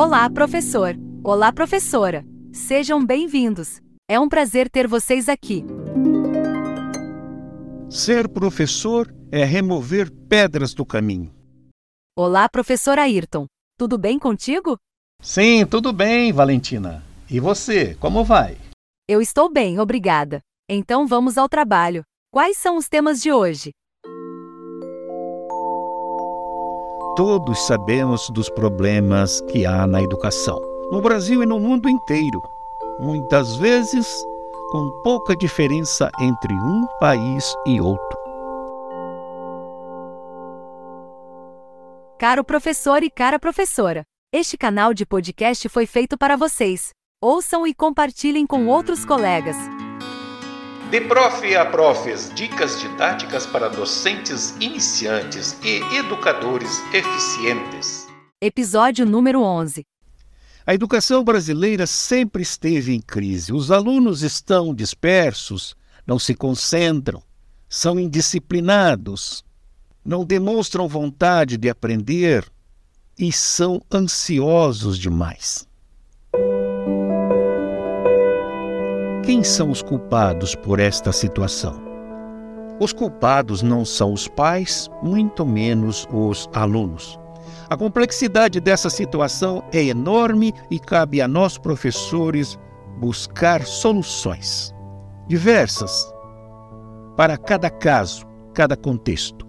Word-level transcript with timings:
Olá, 0.00 0.30
professor! 0.30 0.94
Olá, 1.24 1.52
professora! 1.52 2.24
Sejam 2.52 3.04
bem-vindos! 3.04 3.80
É 4.08 4.16
um 4.20 4.28
prazer 4.28 4.70
ter 4.70 4.86
vocês 4.86 5.28
aqui. 5.28 5.64
Ser 7.90 8.28
professor 8.28 9.12
é 9.32 9.42
remover 9.42 10.08
pedras 10.28 10.72
do 10.72 10.86
caminho. 10.86 11.34
Olá, 12.16 12.48
professor 12.48 12.96
Ayrton! 12.96 13.46
Tudo 13.76 13.98
bem 13.98 14.20
contigo? 14.20 14.78
Sim, 15.20 15.66
tudo 15.66 15.92
bem, 15.92 16.32
Valentina. 16.32 17.04
E 17.28 17.40
você, 17.40 17.96
como 17.96 18.22
vai? 18.22 18.56
Eu 19.08 19.20
estou 19.20 19.52
bem, 19.52 19.80
obrigada. 19.80 20.40
Então 20.70 21.08
vamos 21.08 21.36
ao 21.36 21.48
trabalho. 21.48 22.04
Quais 22.32 22.56
são 22.56 22.76
os 22.76 22.88
temas 22.88 23.20
de 23.20 23.32
hoje? 23.32 23.72
Todos 27.18 27.66
sabemos 27.66 28.30
dos 28.30 28.48
problemas 28.48 29.40
que 29.50 29.66
há 29.66 29.88
na 29.88 30.00
educação, 30.00 30.56
no 30.92 31.02
Brasil 31.02 31.42
e 31.42 31.46
no 31.46 31.58
mundo 31.58 31.88
inteiro. 31.88 32.40
Muitas 33.00 33.56
vezes 33.56 34.06
com 34.70 34.88
pouca 35.02 35.34
diferença 35.34 36.12
entre 36.20 36.54
um 36.54 36.86
país 37.00 37.44
e 37.66 37.80
outro. 37.80 38.18
Caro 42.20 42.44
professor 42.44 43.02
e 43.02 43.10
cara 43.10 43.40
professora, 43.40 44.04
este 44.32 44.56
canal 44.56 44.94
de 44.94 45.04
podcast 45.04 45.68
foi 45.68 45.86
feito 45.86 46.16
para 46.16 46.36
vocês. 46.36 46.90
Ouçam 47.20 47.66
e 47.66 47.74
compartilhem 47.74 48.46
com 48.46 48.68
outros 48.68 49.04
colegas. 49.04 49.56
De 50.90 51.02
prof 51.02 51.54
a 51.54 51.66
profs, 51.66 52.32
dicas 52.34 52.80
didáticas 52.80 53.44
para 53.44 53.68
docentes 53.68 54.54
iniciantes 54.58 55.54
e 55.62 55.82
educadores 55.94 56.80
eficientes. 56.94 58.06
Episódio 58.40 59.04
número 59.04 59.42
11. 59.42 59.84
A 60.66 60.72
educação 60.72 61.22
brasileira 61.22 61.86
sempre 61.86 62.40
esteve 62.40 62.94
em 62.94 63.02
crise. 63.02 63.52
Os 63.52 63.70
alunos 63.70 64.22
estão 64.22 64.74
dispersos, 64.74 65.76
não 66.06 66.18
se 66.18 66.34
concentram, 66.34 67.22
são 67.68 68.00
indisciplinados, 68.00 69.44
não 70.02 70.24
demonstram 70.24 70.88
vontade 70.88 71.58
de 71.58 71.68
aprender 71.68 72.50
e 73.18 73.30
são 73.30 73.82
ansiosos 73.92 74.98
demais. 74.98 75.67
Quem 79.28 79.44
são 79.44 79.70
os 79.70 79.82
culpados 79.82 80.54
por 80.54 80.80
esta 80.80 81.12
situação? 81.12 81.78
Os 82.80 82.94
culpados 82.94 83.60
não 83.60 83.84
são 83.84 84.14
os 84.14 84.26
pais, 84.26 84.88
muito 85.02 85.44
menos 85.44 86.08
os 86.10 86.48
alunos. 86.54 87.20
A 87.68 87.76
complexidade 87.76 88.58
dessa 88.58 88.88
situação 88.88 89.62
é 89.70 89.84
enorme 89.84 90.54
e 90.70 90.78
cabe 90.78 91.20
a 91.20 91.28
nós, 91.28 91.58
professores, 91.58 92.58
buscar 92.98 93.66
soluções 93.66 94.74
diversas 95.26 96.10
para 97.14 97.36
cada 97.36 97.68
caso, 97.68 98.26
cada 98.54 98.78
contexto. 98.78 99.46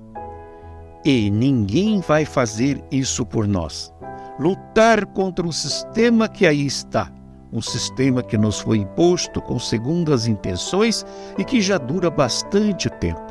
E 1.05 1.31
ninguém 1.31 2.01
vai 2.01 2.25
fazer 2.25 2.83
isso 2.91 3.25
por 3.25 3.47
nós. 3.47 3.93
Lutar 4.41 5.05
contra 5.05 5.47
o 5.47 5.53
sistema 5.53 6.27
que 6.27 6.45
aí 6.45 6.65
está, 6.65 7.09
um 7.51 7.61
sistema 7.61 8.21
que 8.21 8.37
nos 8.37 8.59
foi 8.59 8.77
imposto 8.79 9.41
com 9.41 9.57
segundas 9.57 10.27
intenções 10.27 11.05
e 11.37 11.43
que 11.43 11.61
já 11.61 11.77
dura 11.77 12.09
bastante 12.09 12.89
tempo. 12.89 13.21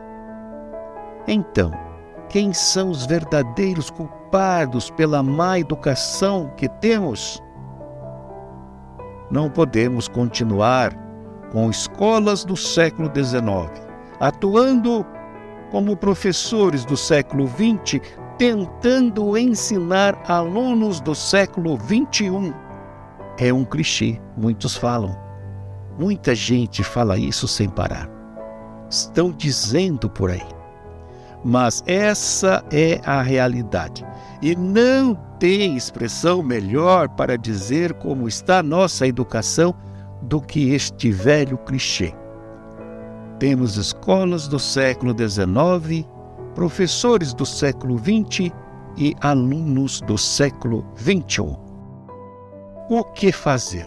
Então, 1.26 1.70
quem 2.28 2.52
são 2.52 2.90
os 2.90 3.06
verdadeiros 3.06 3.90
culpados 3.90 4.90
pela 4.90 5.22
má 5.22 5.58
educação 5.58 6.50
que 6.56 6.68
temos? 6.68 7.42
Não 9.30 9.48
podemos 9.48 10.08
continuar 10.08 10.92
com 11.52 11.70
escolas 11.70 12.44
do 12.44 12.56
século 12.56 13.10
XIX, 13.14 13.86
atuando 14.20 15.06
como 15.70 15.96
professores 15.96 16.84
do 16.84 16.96
século 16.96 17.46
XX, 17.46 18.00
tentando 18.38 19.36
ensinar 19.36 20.18
alunos 20.26 21.00
do 21.00 21.14
século 21.14 21.78
XXI. 21.78 22.54
É 23.38 23.52
um 23.52 23.64
clichê, 23.64 24.20
muitos 24.36 24.76
falam. 24.76 25.16
Muita 25.98 26.34
gente 26.34 26.84
fala 26.84 27.16
isso 27.16 27.48
sem 27.48 27.68
parar. 27.68 28.08
Estão 28.90 29.30
dizendo 29.30 30.10
por 30.10 30.30
aí 30.30 30.58
mas 31.44 31.82
essa 31.86 32.64
é 32.70 33.00
a 33.04 33.22
realidade. 33.22 34.04
E 34.42 34.54
não 34.56 35.14
tem 35.38 35.76
expressão 35.76 36.42
melhor 36.42 37.08
para 37.08 37.36
dizer 37.36 37.94
como 37.94 38.28
está 38.28 38.62
nossa 38.62 39.06
educação 39.06 39.74
do 40.22 40.40
que 40.40 40.70
este 40.70 41.10
velho 41.10 41.56
clichê. 41.58 42.12
Temos 43.38 43.76
escolas 43.76 44.48
do 44.48 44.58
século 44.58 45.14
XIX, 45.16 46.06
professores 46.54 47.32
do 47.32 47.46
século 47.46 47.96
XX 47.98 48.52
e 48.96 49.14
alunos 49.20 50.00
do 50.00 50.18
século 50.18 50.84
XXI. 50.96 51.67
O 52.90 53.04
que 53.04 53.30
fazer? 53.30 53.86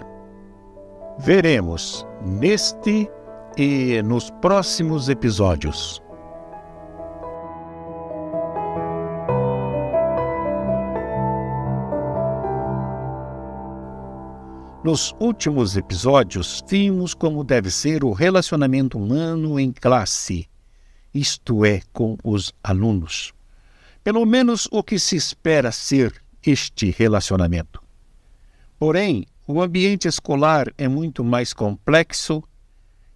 Veremos 1.18 2.06
neste 2.24 3.10
e 3.58 4.00
nos 4.04 4.30
próximos 4.30 5.10
episódios. 5.10 6.00
Nos 14.84 15.16
últimos 15.20 15.76
episódios, 15.76 16.64
vimos 16.70 17.16
como 17.16 17.44
deve 17.44 17.72
ser 17.72 18.04
o 18.04 18.12
relacionamento 18.12 19.00
humano 19.00 19.60
em 19.60 19.72
classe, 19.72 20.48
isto 21.12 21.66
é, 21.66 21.82
com 21.92 22.20
os 22.24 22.54
alunos. 22.64 23.34
Pelo 24.04 24.24
menos 24.28 24.68
o 24.72 24.84
que 24.84 25.00
se 25.00 25.16
espera 25.16 25.72
ser 25.72 26.14
este 26.46 26.92
relacionamento. 26.92 27.82
Porém, 28.82 29.28
o 29.46 29.62
ambiente 29.62 30.08
escolar 30.08 30.74
é 30.76 30.88
muito 30.88 31.24
mais 31.24 31.54
complexo 31.54 32.44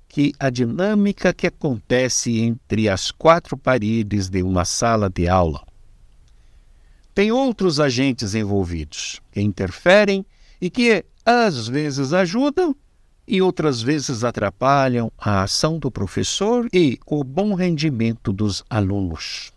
que 0.08 0.31
a 0.40 0.52
dinâmica 0.52 1.34
que 1.34 1.48
acontece 1.48 2.40
entre 2.40 2.88
as 2.88 3.09
quatro 3.09 3.58
paredes 3.58 4.30
de 4.30 4.44
uma 4.44 4.64
sala 4.64 5.09
de 5.09 5.28
aula. 5.28 5.66
Tem 7.16 7.31
outros 7.31 7.80
agentes 7.80 8.36
envolvidos 8.36 9.20
que 9.31 9.42
interferem 9.42 10.24
e 10.62 10.70
que 10.70 11.04
às 11.25 11.68
vezes 11.68 12.14
ajudam 12.14 12.75
e 13.28 13.42
outras 13.42 13.81
vezes 13.81 14.24
atrapalham 14.24 15.12
a 15.18 15.42
ação 15.42 15.80
do 15.80 15.90
professor 15.90 16.70
e 16.72 17.00
o 17.08 17.24
bom 17.24 17.56
rendimento 17.56 18.31
dos 18.31 18.64
alunos. 18.70 19.52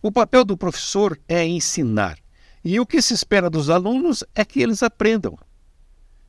O 0.00 0.12
papel 0.12 0.44
do 0.44 0.56
professor 0.56 1.18
é 1.28 1.44
ensinar, 1.44 2.20
e 2.64 2.78
o 2.78 2.86
que 2.86 3.00
se 3.00 3.14
espera 3.14 3.48
dos 3.48 3.70
alunos 3.70 4.22
é 4.34 4.44
que 4.44 4.60
eles 4.60 4.82
aprendam. 4.82 5.38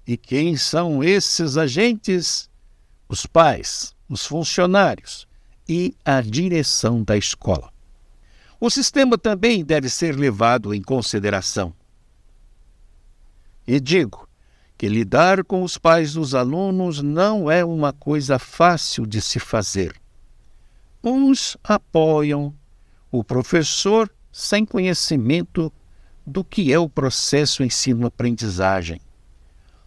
E 0.07 0.17
quem 0.17 0.55
são 0.55 1.03
esses 1.03 1.57
agentes? 1.57 2.49
Os 3.07 3.25
pais, 3.25 3.93
os 4.07 4.25
funcionários 4.25 5.27
e 5.67 5.93
a 6.05 6.21
direção 6.21 7.03
da 7.03 7.17
escola. 7.17 7.71
O 8.59 8.69
sistema 8.69 9.17
também 9.17 9.65
deve 9.65 9.89
ser 9.89 10.15
levado 10.15 10.73
em 10.73 10.81
consideração. 10.81 11.73
E 13.67 13.79
digo, 13.79 14.29
que 14.81 14.89
lidar 14.89 15.43
com 15.43 15.61
os 15.61 15.77
pais 15.77 16.13
dos 16.13 16.33
alunos 16.33 17.03
não 17.03 17.51
é 17.51 17.63
uma 17.63 17.93
coisa 17.93 18.39
fácil 18.39 19.05
de 19.05 19.21
se 19.21 19.39
fazer. 19.39 19.95
Uns 21.03 21.55
apoiam 21.63 22.51
o 23.11 23.23
professor 23.23 24.11
sem 24.31 24.65
conhecimento 24.65 25.71
do 26.25 26.43
que 26.43 26.71
é 26.71 26.79
o 26.79 26.89
processo 26.89 27.63
ensino-aprendizagem. 27.63 28.99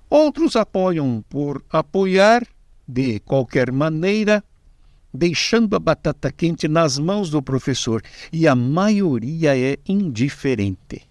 Outros 0.08 0.56
apoiam 0.56 1.24
por 1.28 1.64
apoiar 1.70 2.46
de 2.86 3.18
qualquer 3.20 3.72
maneira, 3.72 4.44
deixando 5.12 5.74
a 5.74 5.78
batata 5.78 6.30
quente 6.30 6.68
nas 6.68 6.98
mãos 6.98 7.30
do 7.30 7.42
professor, 7.42 8.02
e 8.32 8.46
a 8.46 8.54
maioria 8.54 9.56
é 9.58 9.78
indiferente. 9.88 11.02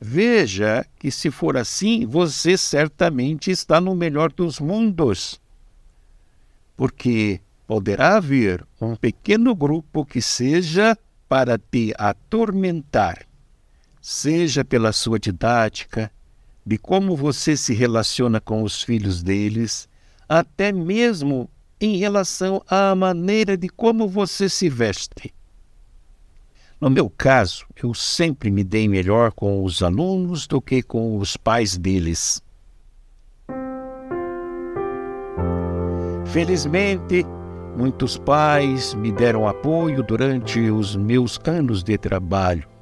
Veja 0.00 0.86
que, 0.98 1.10
se 1.10 1.30
for 1.30 1.56
assim, 1.56 2.06
você 2.06 2.56
certamente 2.56 3.50
está 3.50 3.80
no 3.80 3.94
melhor 3.94 4.32
dos 4.32 4.60
mundos. 4.60 5.40
Porque 6.76 7.40
poderá 7.66 8.16
haver 8.16 8.64
um 8.80 8.94
pequeno 8.94 9.54
grupo 9.54 10.04
que 10.04 10.20
seja 10.20 10.96
para 11.28 11.58
te 11.58 11.92
atormentar, 11.98 13.25
seja 14.08 14.64
pela 14.64 14.92
sua 14.92 15.18
didática, 15.18 16.12
de 16.64 16.78
como 16.78 17.16
você 17.16 17.56
se 17.56 17.74
relaciona 17.74 18.40
com 18.40 18.62
os 18.62 18.80
filhos 18.80 19.20
deles, 19.20 19.88
até 20.28 20.70
mesmo 20.70 21.50
em 21.80 21.96
relação 21.96 22.62
à 22.70 22.94
maneira 22.94 23.56
de 23.56 23.68
como 23.68 24.06
você 24.06 24.48
se 24.48 24.68
veste. 24.68 25.34
No 26.80 26.88
meu 26.88 27.10
caso, 27.10 27.66
eu 27.82 27.92
sempre 27.94 28.48
me 28.48 28.62
dei 28.62 28.86
melhor 28.86 29.32
com 29.32 29.64
os 29.64 29.82
alunos 29.82 30.46
do 30.46 30.62
que 30.62 30.84
com 30.84 31.18
os 31.18 31.36
pais 31.36 31.76
deles. 31.76 32.40
Felizmente, 36.26 37.26
muitos 37.76 38.16
pais 38.18 38.94
me 38.94 39.10
deram 39.10 39.48
apoio 39.48 40.00
durante 40.04 40.60
os 40.70 40.94
meus 40.94 41.40
anos 41.44 41.82
de 41.82 41.98
trabalho. 41.98 42.75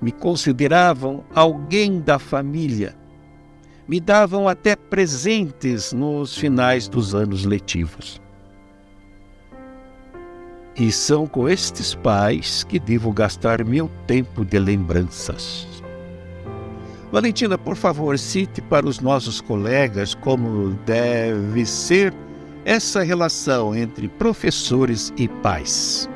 Me 0.00 0.12
consideravam 0.12 1.24
alguém 1.34 2.00
da 2.00 2.18
família. 2.18 2.96
Me 3.86 3.98
davam 4.00 4.46
até 4.46 4.76
presentes 4.76 5.92
nos 5.92 6.36
finais 6.36 6.88
dos 6.88 7.14
anos 7.14 7.44
letivos. 7.44 8.20
E 10.76 10.92
são 10.92 11.26
com 11.26 11.48
estes 11.48 11.94
pais 11.94 12.62
que 12.62 12.78
devo 12.78 13.12
gastar 13.12 13.64
meu 13.64 13.90
tempo 14.06 14.44
de 14.44 14.58
lembranças. 14.58 15.66
Valentina, 17.10 17.56
por 17.56 17.74
favor, 17.74 18.18
cite 18.18 18.60
para 18.60 18.86
os 18.86 19.00
nossos 19.00 19.40
colegas 19.40 20.14
como 20.14 20.74
deve 20.84 21.64
ser 21.64 22.14
essa 22.64 23.02
relação 23.02 23.74
entre 23.74 24.08
professores 24.08 25.12
e 25.16 25.26
pais. 25.26 26.08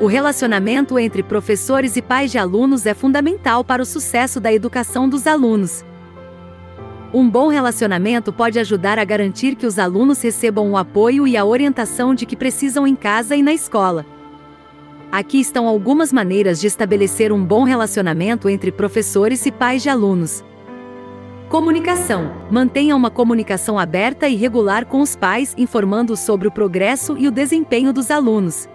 O 0.00 0.06
relacionamento 0.06 0.98
entre 0.98 1.22
professores 1.22 1.94
e 1.94 2.00
pais 2.00 2.32
de 2.32 2.38
alunos 2.38 2.86
é 2.86 2.94
fundamental 2.94 3.62
para 3.62 3.82
o 3.82 3.84
sucesso 3.84 4.40
da 4.40 4.50
educação 4.50 5.06
dos 5.06 5.26
alunos. 5.26 5.84
Um 7.12 7.28
bom 7.28 7.48
relacionamento 7.48 8.32
pode 8.32 8.58
ajudar 8.58 8.98
a 8.98 9.04
garantir 9.04 9.54
que 9.54 9.66
os 9.66 9.78
alunos 9.78 10.22
recebam 10.22 10.70
o 10.70 10.76
apoio 10.78 11.28
e 11.28 11.36
a 11.36 11.44
orientação 11.44 12.14
de 12.14 12.24
que 12.24 12.34
precisam 12.34 12.86
em 12.86 12.96
casa 12.96 13.36
e 13.36 13.42
na 13.42 13.52
escola. 13.52 14.06
Aqui 15.12 15.38
estão 15.38 15.68
algumas 15.68 16.14
maneiras 16.14 16.58
de 16.58 16.66
estabelecer 16.66 17.30
um 17.30 17.44
bom 17.44 17.64
relacionamento 17.64 18.48
entre 18.48 18.72
professores 18.72 19.44
e 19.44 19.52
pais 19.52 19.82
de 19.82 19.90
alunos. 19.90 20.42
Comunicação: 21.50 22.32
mantenha 22.50 22.96
uma 22.96 23.10
comunicação 23.10 23.78
aberta 23.78 24.26
e 24.28 24.34
regular 24.34 24.86
com 24.86 25.02
os 25.02 25.14
pais, 25.14 25.54
informando 25.58 26.16
sobre 26.16 26.48
o 26.48 26.50
progresso 26.50 27.18
e 27.18 27.28
o 27.28 27.30
desempenho 27.30 27.92
dos 27.92 28.10
alunos. 28.10 28.66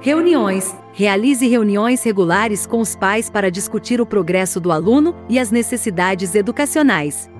Reuniões: 0.00 0.74
realize 0.92 1.46
reuniões 1.46 2.02
regulares 2.02 2.66
com 2.66 2.80
os 2.80 2.94
pais 2.94 3.30
para 3.30 3.50
discutir 3.50 4.00
o 4.00 4.06
progresso 4.06 4.60
do 4.60 4.70
aluno 4.70 5.14
e 5.28 5.38
as 5.38 5.50
necessidades 5.50 6.34
educacionais. 6.34 7.30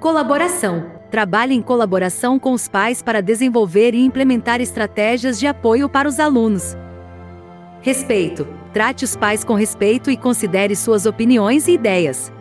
Colaboração: 0.00 0.86
trabalhe 1.10 1.54
em 1.54 1.62
colaboração 1.62 2.38
com 2.38 2.52
os 2.52 2.68
pais 2.68 3.02
para 3.02 3.22
desenvolver 3.22 3.94
e 3.94 4.04
implementar 4.04 4.60
estratégias 4.60 5.38
de 5.38 5.46
apoio 5.46 5.88
para 5.88 6.08
os 6.08 6.18
alunos. 6.18 6.76
Respeito: 7.80 8.46
trate 8.72 9.04
os 9.04 9.16
pais 9.16 9.44
com 9.44 9.54
respeito 9.54 10.10
e 10.10 10.16
considere 10.16 10.74
suas 10.74 11.06
opiniões 11.06 11.68
e 11.68 11.72
ideias. 11.72 12.32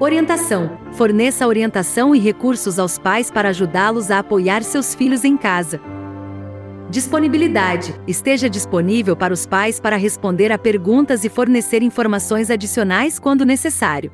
Orientação: 0.00 0.78
forneça 0.92 1.46
orientação 1.46 2.14
e 2.14 2.18
recursos 2.18 2.78
aos 2.78 2.98
pais 2.98 3.30
para 3.30 3.50
ajudá-los 3.50 4.10
a 4.10 4.18
apoiar 4.18 4.62
seus 4.62 4.94
filhos 4.94 5.24
em 5.24 5.36
casa. 5.36 5.80
Disponibilidade: 6.94 7.92
esteja 8.06 8.48
disponível 8.48 9.16
para 9.16 9.34
os 9.34 9.44
pais 9.44 9.80
para 9.80 9.96
responder 9.96 10.52
a 10.52 10.56
perguntas 10.56 11.24
e 11.24 11.28
fornecer 11.28 11.82
informações 11.82 12.52
adicionais 12.52 13.18
quando 13.18 13.44
necessário. 13.44 14.12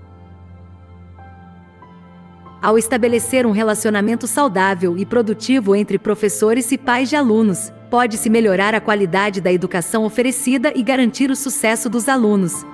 Ao 2.63 2.79
estabelecer 2.79 3.45
um 3.45 3.51
relacionamento 3.51 4.27
saudável 4.27 4.97
e 4.97 5.05
produtivo 5.05 5.77
entre 5.77 5.99
professores 5.99 6.73
e 6.73 6.79
pais 6.79 7.11
de 7.11 7.17
alunos, 7.17 7.71
pode-se 7.91 8.31
melhorar 8.31 8.75
a 8.75 8.81
qualidade 8.81 9.43
da 9.43 9.53
educação 9.53 10.07
oferecida 10.07 10.73
e 10.75 10.83
garantir 10.83 11.31
o 11.31 11.37
sucesso 11.37 11.87
dos 11.91 12.09
alunos. 12.09 12.65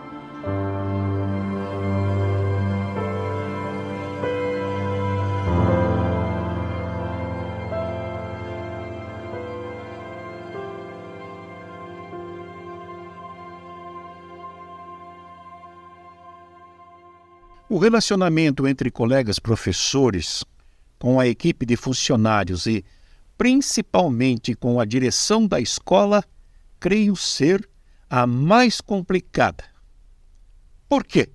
O 17.68 17.78
relacionamento 17.78 18.68
entre 18.68 18.92
colegas 18.92 19.40
professores, 19.40 20.44
com 21.00 21.18
a 21.18 21.26
equipe 21.26 21.66
de 21.66 21.76
funcionários 21.76 22.64
e, 22.66 22.84
principalmente, 23.36 24.54
com 24.54 24.78
a 24.78 24.84
direção 24.84 25.48
da 25.48 25.60
escola, 25.60 26.22
creio 26.78 27.16
ser 27.16 27.68
a 28.08 28.24
mais 28.24 28.80
complicada. 28.80 29.64
Por 30.88 31.02
quê? 31.02 31.28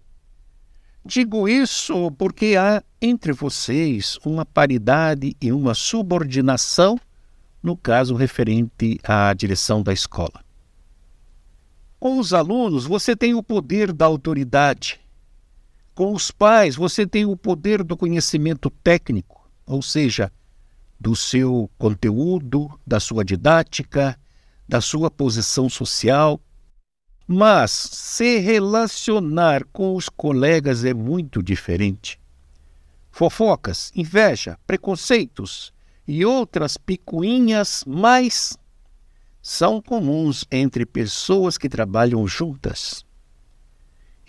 Digo 1.03 1.49
isso 1.49 2.09
porque 2.11 2.55
há 2.57 2.81
entre 3.01 3.33
vocês 3.33 4.17
uma 4.23 4.45
paridade 4.45 5.35
e 5.41 5.51
uma 5.51 5.73
subordinação 5.73 6.97
no 7.61 7.75
caso 7.75 8.15
referente 8.15 8.99
à 9.03 9.33
direção 9.33 9.83
da 9.83 9.91
escola. 9.91 10.45
Com 11.99 12.17
os 12.17 12.33
alunos, 12.33 12.85
você 12.85 13.17
tem 13.17 13.33
o 13.33 13.43
poder 13.43 13.91
da 13.91 14.05
autoridade, 14.05 15.01
com 15.93 16.13
os 16.13 16.31
pais, 16.31 16.75
você 16.75 17.05
tem 17.05 17.25
o 17.25 17.35
poder 17.35 17.83
do 17.83 17.97
conhecimento 17.97 18.69
técnico, 18.69 19.49
ou 19.65 19.81
seja, 19.81 20.31
do 20.99 21.15
seu 21.15 21.69
conteúdo, 21.77 22.69
da 22.85 22.99
sua 22.99 23.25
didática, 23.25 24.17
da 24.67 24.79
sua 24.79 25.09
posição 25.11 25.69
social. 25.69 26.39
Mas 27.27 27.71
se 27.71 28.39
relacionar 28.39 29.65
com 29.71 29.95
os 29.95 30.09
colegas 30.09 30.85
é 30.85 30.93
muito 30.93 31.41
diferente. 31.41 32.19
Fofocas, 33.09 33.91
inveja, 33.95 34.57
preconceitos 34.65 35.73
e 36.07 36.25
outras 36.25 36.77
picuinhas 36.77 37.83
mais 37.85 38.57
são 39.41 39.81
comuns 39.81 40.45
entre 40.51 40.85
pessoas 40.85 41.57
que 41.57 41.67
trabalham 41.67 42.27
juntas. 42.27 43.05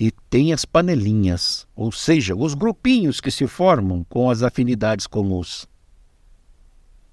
E 0.03 0.11
tem 0.29 0.53
as 0.53 0.65
panelinhas, 0.65 1.65
ou 1.77 1.93
seja, 1.93 2.35
os 2.35 2.55
grupinhos 2.55 3.21
que 3.21 3.31
se 3.31 3.47
formam 3.47 4.05
com 4.09 4.29
as 4.29 4.43
afinidades 4.43 5.07
comuns. 5.07 5.69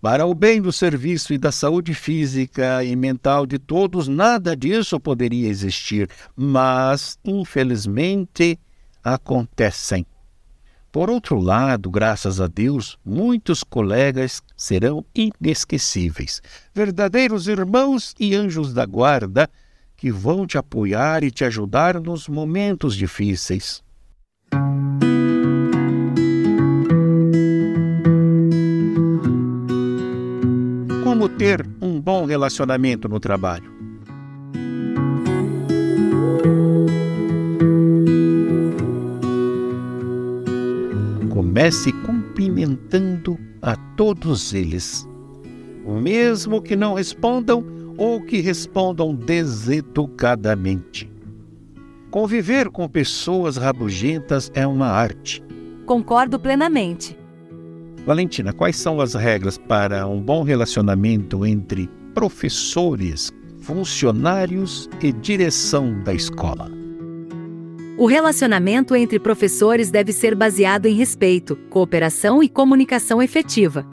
Para 0.02 0.26
o 0.26 0.34
bem 0.34 0.60
do 0.60 0.72
serviço 0.72 1.32
e 1.32 1.38
da 1.38 1.52
saúde 1.52 1.94
física 1.94 2.84
e 2.84 2.96
mental 2.96 3.46
de 3.46 3.60
todos, 3.60 4.08
nada 4.08 4.58
disso 4.58 5.00
poderia 5.00 5.48
existir, 5.48 6.10
mas, 6.36 7.20
infelizmente, 7.24 8.60
acontecem. 9.04 10.04
Por 10.92 11.12
outro 11.12 11.40
lado, 11.40 11.92
graças 11.92 12.42
a 12.42 12.48
Deus, 12.48 12.98
muitos 13.06 13.64
colegas 13.64 14.42
serão 14.58 15.06
inesquecíveis, 15.14 16.42
verdadeiros 16.74 17.48
irmãos 17.48 18.16
e 18.20 18.34
anjos 18.34 18.74
da 18.74 18.84
guarda 18.84 19.48
que 20.00 20.10
vão 20.14 20.48
te 20.48 20.58
apoiar 20.58 21.26
e 21.26 21.30
te 21.30 21.44
ajudar 21.44 22.00
nos 22.00 22.30
momentos 22.30 22.96
difíceis. 22.96 23.84
Como 31.04 31.28
ter 31.28 31.68
um 31.82 32.00
bom 32.00 32.24
relacionamento 32.24 33.10
no 33.10 33.20
trabalho? 33.20 33.70
Comece 41.30 41.92
cumprimentando 41.92 43.38
a 43.62 43.76
todos 43.98 44.54
eles. 44.54 45.06
Mesmo 45.86 46.62
que 46.62 46.78
não 46.78 46.94
respondam, 46.94 47.79
ou 48.00 48.22
que 48.22 48.40
respondam 48.40 49.14
deseducadamente. 49.14 51.12
Conviver 52.10 52.70
com 52.70 52.88
pessoas 52.88 53.58
rabugentas 53.58 54.50
é 54.56 54.66
uma 54.66 54.88
arte. 54.88 55.44
Concordo 55.86 56.40
plenamente. 56.40 57.20
Valentina, 58.06 58.54
quais 58.54 58.78
são 58.78 59.02
as 59.02 59.14
regras 59.14 59.58
para 59.58 60.08
um 60.08 60.22
bom 60.22 60.44
relacionamento 60.44 61.46
entre 61.46 61.90
professores, 62.16 63.32
funcionários 63.60 64.90
e 65.02 65.12
direção 65.12 66.02
da 66.02 66.14
escola? 66.14 66.72
O 67.98 68.06
relacionamento 68.06 68.96
entre 68.96 69.20
professores 69.20 69.92
deve 69.92 70.14
ser 70.14 70.34
baseado 70.34 70.86
em 70.86 70.96
respeito, 70.96 71.58
cooperação 71.70 72.42
e 72.42 72.48
comunicação 72.48 73.22
efetiva. 73.22 73.86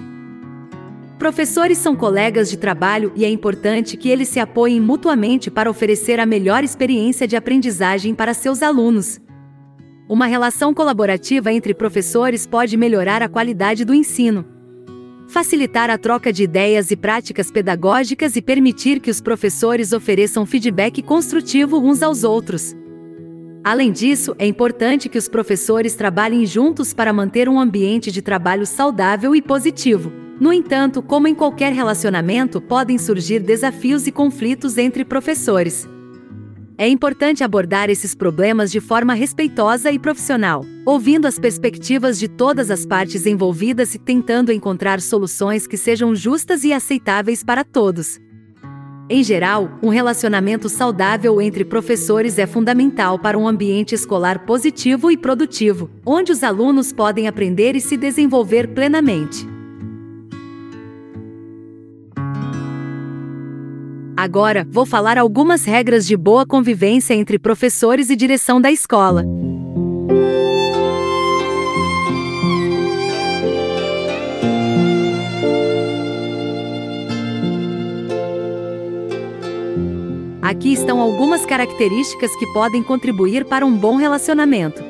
Professores 1.19 1.79
são 1.79 1.97
colegas 1.97 2.51
de 2.51 2.59
trabalho 2.59 3.11
e 3.17 3.25
é 3.25 3.31
importante 3.31 3.97
que 3.97 4.11
eles 4.11 4.29
se 4.29 4.39
apoiem 4.39 4.81
mutuamente 4.81 5.51
para 5.51 5.71
oferecer 5.71 6.21
a 6.21 6.27
melhor 6.27 6.63
experiência 6.63 7.27
de 7.27 7.35
aprendizagem 7.35 8.15
para 8.15 8.35
seus 8.35 8.63
alunos. 8.63 9.19
Uma 10.09 10.27
relação 10.27 10.75
colaborativa 10.75 11.51
entre 11.51 11.73
professores 11.73 12.47
pode 12.47 12.77
melhorar 12.77 13.23
a 13.23 13.29
qualidade 13.29 13.85
do 13.85 13.95
ensino. 13.95 14.45
facilitar 15.29 15.91
a 15.91 15.99
troca 15.99 16.33
de 16.33 16.45
ideias 16.45 16.93
e 16.93 16.97
práticas 16.97 17.51
pedagógicas 17.51 18.37
e 18.37 18.43
permitir 18.43 19.01
que 19.01 19.11
os 19.11 19.21
professores 19.21 19.93
ofereçam 19.93 20.47
feedback 20.47 21.03
construtivo 21.03 21.81
uns 21.81 22.01
aos 22.01 22.23
outros. 22.23 22.77
Além 23.65 23.91
disso, 23.91 24.37
é 24.39 24.47
importante 24.47 25.09
que 25.09 25.19
os 25.19 25.29
professores 25.29 25.97
trabalhem 25.97 26.47
juntos 26.47 26.95
para 26.95 27.13
manter 27.13 27.49
um 27.49 27.59
ambiente 27.59 28.13
de 28.13 28.23
trabalho 28.23 28.65
saudável 28.65 29.35
e 29.35 29.43
positivo. 29.43 30.26
No 30.39 30.53
entanto, 30.53 31.01
como 31.01 31.27
em 31.27 31.35
qualquer 31.35 31.73
relacionamento, 31.73 32.61
podem 32.61 32.99
surgir 32.99 33.41
desafios 33.41 34.07
e 34.07 34.13
conflitos 34.13 34.77
entre 34.77 35.05
professores. 35.05 35.89
É 36.79 36.87
importante 36.87 37.43
abordar 37.43 37.89
esses 37.89 38.15
problemas 38.15 38.71
de 38.71 38.81
forma 38.81 39.15
respeitosa 39.15 39.91
e 39.91 39.99
profissional, 39.99 40.63
ouvindo 40.85 41.25
as 41.25 41.39
perspectivas 41.39 42.19
de 42.19 42.29
todas 42.29 42.71
as 42.71 42.85
partes 42.85 43.25
envolvidas 43.25 43.95
e 43.95 43.99
tentando 43.99 44.53
encontrar 44.53 45.01
soluções 45.01 45.67
que 45.67 45.79
sejam 45.79 46.15
justas 46.15 46.65
e 46.65 46.73
aceitáveis 46.75 47.43
para 47.43 47.65
todos. 47.65 48.21
Em 49.09 49.25
geral, 49.25 49.71
um 49.83 49.89
relacionamento 49.89 50.69
saudável 50.69 51.41
entre 51.41 51.65
professores 51.65 52.39
é 52.39 52.47
fundamental 52.47 53.19
para 53.19 53.39
um 53.39 53.49
ambiente 53.49 53.95
escolar 53.95 54.45
positivo 54.45 55.11
e 55.11 55.17
produtivo, 55.17 55.89
onde 56.05 56.31
os 56.31 56.43
alunos 56.43 56.93
podem 56.93 57.27
aprender 57.27 57.75
e 57.75 57.81
se 57.81 57.97
desenvolver 57.97 58.75
plenamente. 58.75 59.56
Agora, 64.17 64.67
vou 64.71 64.87
falar 64.87 65.19
algumas 65.19 65.67
regras 65.67 66.07
de 66.07 66.17
boa 66.17 66.47
convivência 66.47 67.13
entre 67.13 67.39
professores 67.39 68.09
e 68.09 68.17
direção 68.17 68.59
da 68.59 68.73
escola. 68.73 69.23
Aqui 80.41 80.73
estão 80.73 81.01
algumas 81.01 81.45
características 81.45 82.35
que 82.37 82.47
podem 82.55 82.83
contribuir 82.83 83.45
para 83.45 83.67
um 83.67 83.77
bom 83.77 83.97
relacionamento. 83.97 84.83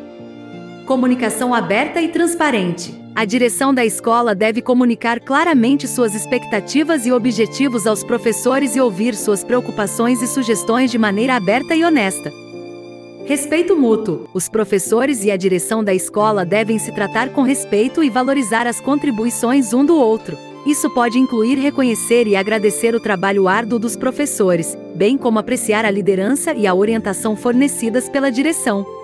Comunicação 0.86 1.52
aberta 1.52 2.00
e 2.00 2.08
transparente. 2.08 3.05
A 3.16 3.24
direção 3.24 3.72
da 3.72 3.82
escola 3.82 4.34
deve 4.34 4.60
comunicar 4.60 5.20
claramente 5.20 5.88
suas 5.88 6.14
expectativas 6.14 7.06
e 7.06 7.12
objetivos 7.12 7.86
aos 7.86 8.04
professores 8.04 8.76
e 8.76 8.80
ouvir 8.80 9.14
suas 9.14 9.42
preocupações 9.42 10.20
e 10.20 10.26
sugestões 10.26 10.90
de 10.90 10.98
maneira 10.98 11.34
aberta 11.34 11.74
e 11.74 11.82
honesta. 11.82 12.30
Respeito 13.24 13.74
mútuo. 13.74 14.28
Os 14.34 14.50
professores 14.50 15.24
e 15.24 15.30
a 15.30 15.36
direção 15.38 15.82
da 15.82 15.94
escola 15.94 16.44
devem 16.44 16.78
se 16.78 16.92
tratar 16.92 17.30
com 17.30 17.40
respeito 17.40 18.04
e 18.04 18.10
valorizar 18.10 18.66
as 18.66 18.82
contribuições 18.82 19.72
um 19.72 19.82
do 19.82 19.96
outro. 19.96 20.36
Isso 20.66 20.90
pode 20.90 21.18
incluir 21.18 21.56
reconhecer 21.56 22.26
e 22.26 22.36
agradecer 22.36 22.94
o 22.94 23.00
trabalho 23.00 23.48
árduo 23.48 23.78
dos 23.78 23.96
professores, 23.96 24.76
bem 24.94 25.16
como 25.16 25.38
apreciar 25.38 25.86
a 25.86 25.90
liderança 25.90 26.52
e 26.52 26.66
a 26.66 26.74
orientação 26.74 27.34
fornecidas 27.34 28.10
pela 28.10 28.30
direção. 28.30 28.95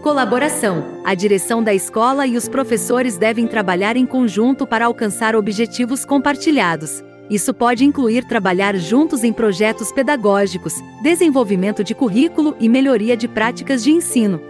Colaboração: 0.00 1.02
A 1.04 1.14
direção 1.14 1.62
da 1.62 1.74
escola 1.74 2.26
e 2.26 2.36
os 2.36 2.48
professores 2.48 3.18
devem 3.18 3.46
trabalhar 3.46 3.96
em 3.96 4.06
conjunto 4.06 4.66
para 4.66 4.86
alcançar 4.86 5.36
objetivos 5.36 6.04
compartilhados. 6.04 7.04
Isso 7.28 7.52
pode 7.52 7.84
incluir 7.84 8.24
trabalhar 8.24 8.74
juntos 8.76 9.22
em 9.22 9.32
projetos 9.32 9.92
pedagógicos, 9.92 10.74
desenvolvimento 11.02 11.84
de 11.84 11.94
currículo 11.94 12.56
e 12.58 12.68
melhoria 12.68 13.16
de 13.16 13.28
práticas 13.28 13.84
de 13.84 13.92
ensino. 13.92 14.40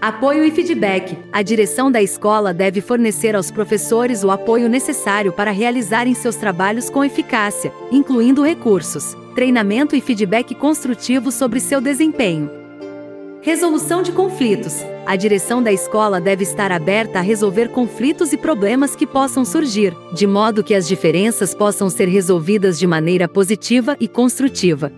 Apoio 0.00 0.44
e 0.44 0.52
feedback: 0.52 1.18
A 1.32 1.42
direção 1.42 1.90
da 1.90 2.00
escola 2.00 2.54
deve 2.54 2.80
fornecer 2.80 3.34
aos 3.34 3.50
professores 3.50 4.22
o 4.22 4.30
apoio 4.30 4.68
necessário 4.68 5.32
para 5.32 5.50
realizarem 5.50 6.14
seus 6.14 6.36
trabalhos 6.36 6.88
com 6.88 7.04
eficácia, 7.04 7.72
incluindo 7.90 8.44
recursos, 8.44 9.16
treinamento 9.34 9.96
e 9.96 10.00
feedback 10.00 10.54
construtivo 10.54 11.32
sobre 11.32 11.58
seu 11.58 11.80
desempenho. 11.80 12.59
Resolução 13.42 14.02
de 14.02 14.12
conflitos. 14.12 14.84
A 15.06 15.16
direção 15.16 15.62
da 15.62 15.72
escola 15.72 16.20
deve 16.20 16.42
estar 16.42 16.70
aberta 16.70 17.20
a 17.20 17.22
resolver 17.22 17.70
conflitos 17.70 18.34
e 18.34 18.36
problemas 18.36 18.94
que 18.94 19.06
possam 19.06 19.46
surgir, 19.46 19.96
de 20.12 20.26
modo 20.26 20.62
que 20.62 20.74
as 20.74 20.86
diferenças 20.86 21.54
possam 21.54 21.88
ser 21.88 22.06
resolvidas 22.06 22.78
de 22.78 22.86
maneira 22.86 23.26
positiva 23.26 23.96
e 23.98 24.06
construtiva. 24.06 24.92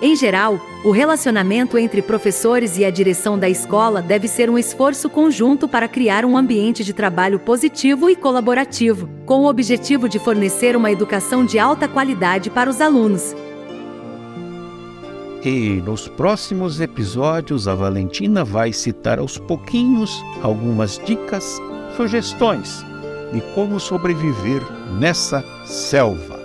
Em 0.00 0.16
geral, 0.16 0.58
o 0.86 0.90
relacionamento 0.90 1.76
entre 1.76 2.00
professores 2.00 2.78
e 2.78 2.84
a 2.84 2.90
direção 2.90 3.38
da 3.38 3.48
escola 3.48 4.00
deve 4.00 4.26
ser 4.26 4.48
um 4.48 4.56
esforço 4.56 5.10
conjunto 5.10 5.68
para 5.68 5.88
criar 5.88 6.24
um 6.24 6.34
ambiente 6.34 6.82
de 6.82 6.94
trabalho 6.94 7.38
positivo 7.38 8.08
e 8.08 8.16
colaborativo, 8.16 9.06
com 9.26 9.40
o 9.40 9.48
objetivo 9.48 10.08
de 10.08 10.18
fornecer 10.18 10.74
uma 10.74 10.90
educação 10.90 11.44
de 11.44 11.58
alta 11.58 11.86
qualidade 11.86 12.48
para 12.48 12.70
os 12.70 12.80
alunos. 12.80 13.34
E 15.46 15.80
nos 15.80 16.06
próximos 16.08 16.80
episódios, 16.80 17.68
a 17.68 17.74
Valentina 17.76 18.44
vai 18.44 18.72
citar 18.72 19.20
aos 19.20 19.38
pouquinhos 19.38 20.20
algumas 20.42 21.00
dicas, 21.06 21.62
sugestões 21.96 22.84
de 23.32 23.40
como 23.54 23.78
sobreviver 23.78 24.60
nessa 24.98 25.44
selva. 25.64 26.40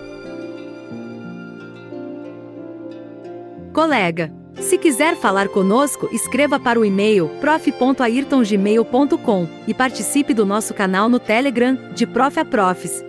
Colega, 3.73 4.31
se 4.59 4.77
quiser 4.77 5.15
falar 5.15 5.47
conosco, 5.47 6.07
escreva 6.11 6.59
para 6.59 6.79
o 6.79 6.85
e-mail 6.85 7.27
prof.ayrtongmail.com 7.39 9.47
e 9.67 9.73
participe 9.73 10.31
do 10.31 10.45
nosso 10.45 10.75
canal 10.75 11.09
no 11.09 11.17
Telegram 11.17 11.75
de 11.95 12.05
Prof 12.05 12.39
a 12.39 12.45
Profs. 12.45 13.03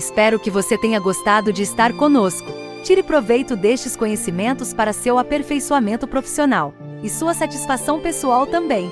Espero 0.00 0.40
que 0.40 0.50
você 0.50 0.78
tenha 0.78 0.98
gostado 0.98 1.52
de 1.52 1.62
estar 1.62 1.92
conosco. 1.92 2.50
Tire 2.82 3.02
proveito 3.02 3.54
destes 3.54 3.94
conhecimentos 3.94 4.72
para 4.72 4.94
seu 4.94 5.18
aperfeiçoamento 5.18 6.08
profissional 6.08 6.72
e 7.02 7.10
sua 7.10 7.34
satisfação 7.34 8.00
pessoal 8.00 8.46
também. 8.46 8.90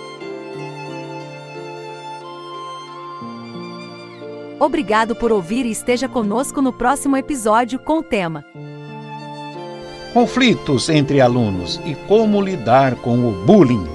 Obrigado 4.60 5.16
por 5.16 5.32
ouvir 5.32 5.64
e 5.64 5.70
esteja 5.70 6.10
conosco 6.10 6.60
no 6.60 6.74
próximo 6.74 7.16
episódio 7.16 7.78
com 7.78 8.00
o 8.00 8.02
tema 8.02 8.44
Conflitos 10.12 10.90
entre 10.90 11.22
alunos 11.22 11.80
e 11.86 11.94
como 12.06 12.42
lidar 12.42 12.96
com 12.96 13.18
o 13.26 13.32
bullying. 13.46 13.86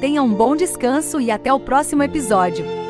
Tenha 0.00 0.22
um 0.22 0.32
bom 0.32 0.56
descanso 0.56 1.20
e 1.20 1.30
até 1.30 1.52
o 1.52 1.60
próximo 1.60 2.02
episódio. 2.02 2.83